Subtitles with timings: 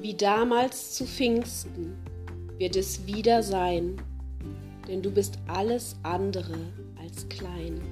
[0.00, 1.94] Wie damals zu Pfingsten
[2.56, 4.00] wird es wieder sein,
[4.88, 6.56] denn du bist alles andere
[6.98, 7.82] als klein.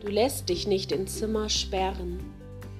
[0.00, 2.18] Du lässt dich nicht in Zimmer sperren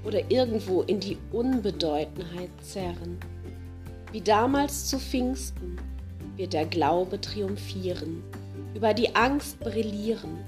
[0.04, 3.18] oder irgendwo in die Unbedeutendheit zerren.
[4.10, 5.76] Wie damals zu Pfingsten
[6.36, 8.24] wird der Glaube triumphieren,
[8.74, 10.38] über die Angst brillieren.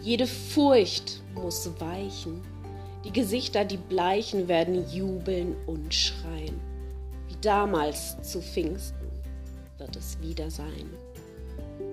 [0.00, 2.42] Jede Furcht muss weichen,
[3.04, 6.58] die Gesichter, die bleichen, werden jubeln und schreien.
[7.28, 9.08] Wie damals zu Pfingsten
[9.78, 10.90] wird es wieder sein.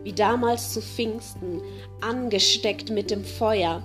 [0.04, 1.62] Wie damals zu Pfingsten,
[2.02, 3.84] angesteckt mit dem Feuer,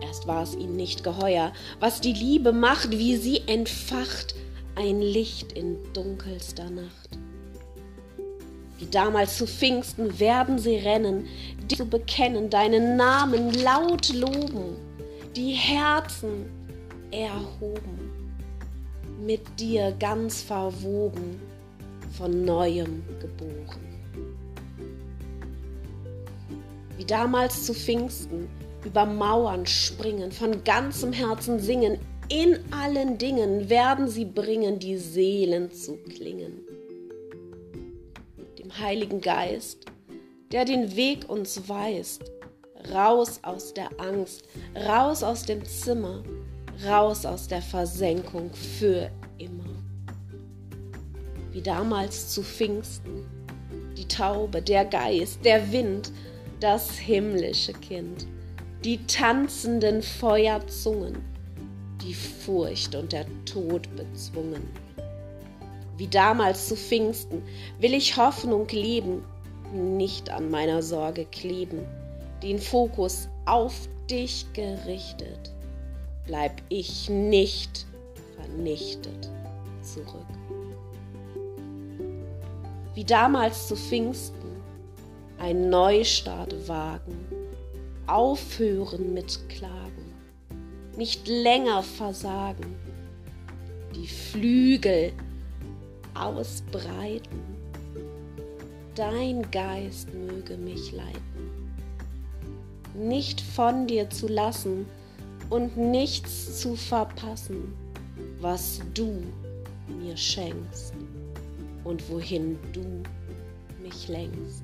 [0.00, 4.34] Erst war es ihnen nicht geheuer, was die Liebe macht, wie sie entfacht,
[4.74, 7.18] ein Licht in dunkelster Nacht.
[8.78, 11.26] Wie damals zu Pfingsten werden sie rennen,
[11.70, 14.76] dich zu bekennen, deinen Namen laut loben,
[15.36, 16.46] die Herzen
[17.10, 18.10] erhoben,
[19.20, 21.38] mit dir ganz verwoben,
[22.16, 23.80] von neuem geboren.
[26.96, 28.48] Wie damals zu Pfingsten
[28.84, 31.98] über Mauern springen, von ganzem Herzen singen,
[32.28, 36.62] in allen Dingen werden sie bringen, die Seelen zu klingen.
[38.58, 39.84] Dem Heiligen Geist,
[40.50, 42.32] der den Weg uns weist,
[42.92, 44.44] raus aus der Angst,
[44.86, 46.22] raus aus dem Zimmer,
[46.86, 49.64] raus aus der Versenkung für immer.
[51.52, 53.26] Wie damals zu Pfingsten,
[53.96, 56.12] die Taube, der Geist, der Wind,
[56.60, 58.26] das himmlische Kind.
[58.84, 61.16] Die tanzenden Feuerzungen,
[62.02, 64.68] die Furcht und der Tod bezwungen.
[65.96, 67.42] Wie damals zu Pfingsten
[67.80, 69.24] will ich Hoffnung leben,
[69.72, 71.86] nicht an meiner Sorge kleben,
[72.42, 75.52] den Fokus auf dich gerichtet,
[76.26, 77.86] bleib ich nicht
[78.36, 79.30] vernichtet
[79.82, 80.26] zurück.
[82.94, 84.56] Wie damals zu Pfingsten
[85.38, 87.26] ein Neustart wagen,
[88.06, 90.14] aufhören mit Klagen,
[90.96, 92.74] nicht länger versagen,
[93.94, 95.12] die Flügel
[96.14, 97.40] ausbreiten.
[98.94, 101.45] Dein Geist möge mich leiten,
[102.98, 104.86] nicht von dir zu lassen
[105.50, 107.74] und nichts zu verpassen,
[108.40, 109.22] was du
[109.88, 110.94] mir schenkst
[111.84, 113.02] und wohin du
[113.82, 114.62] mich lenkst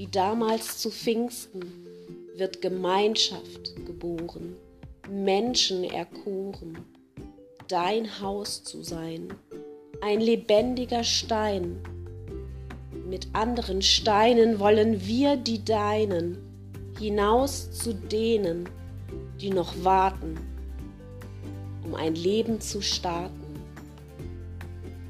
[0.00, 1.60] wie damals zu Pfingsten,
[2.34, 4.56] wird Gemeinschaft geboren,
[5.10, 6.78] Menschen erkoren,
[7.68, 9.28] dein Haus zu sein,
[10.00, 11.82] ein lebendiger Stein.
[13.10, 16.38] Mit anderen Steinen wollen wir die Deinen
[16.96, 18.68] hinaus zu denen,
[19.40, 20.38] die noch warten,
[21.84, 23.34] um ein Leben zu starten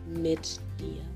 [0.08, 1.09] mit dir.